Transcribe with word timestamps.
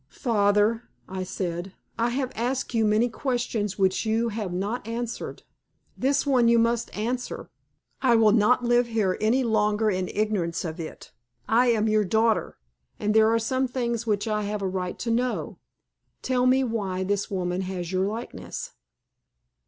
"Father," 0.09 0.89
I 1.07 1.21
said, 1.21 1.73
"I 1.99 2.09
have 2.09 2.31
asked 2.33 2.73
you 2.73 2.85
many 2.85 3.07
questions 3.07 3.77
which 3.77 4.03
you 4.03 4.29
have 4.29 4.51
not 4.51 4.87
answered. 4.87 5.43
This 5.95 6.25
one 6.25 6.47
you 6.47 6.57
must 6.57 6.97
answer. 6.97 7.51
I 8.01 8.15
will 8.15 8.31
not 8.31 8.63
live 8.63 8.87
here 8.87 9.15
any 9.21 9.43
longer 9.43 9.91
in 9.91 10.07
ignorance 10.07 10.65
of 10.65 10.79
it. 10.79 11.11
I 11.47 11.67
am 11.67 11.87
your 11.87 12.03
daughter, 12.03 12.57
and 12.99 13.13
there 13.13 13.29
are 13.31 13.37
some 13.37 13.67
things 13.67 14.07
which 14.07 14.27
I 14.27 14.41
have 14.41 14.63
a 14.63 14.67
right 14.67 14.97
to 14.97 15.11
know. 15.11 15.59
Tell 16.23 16.47
me 16.47 16.63
why 16.63 17.03
this 17.03 17.29
woman 17.29 17.61
has 17.61 17.91
your 17.91 18.07
likeness?" 18.07 18.71